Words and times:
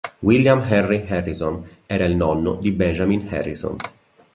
William 0.23 0.63
Henry 0.63 1.05
Harrison 1.07 1.63
era 1.85 2.05
il 2.05 2.15
nonno 2.15 2.55
di 2.55 2.71
Benjamin 2.71 3.27
Harrison. 3.29 3.75